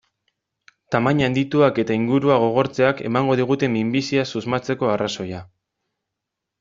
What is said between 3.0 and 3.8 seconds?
emango digute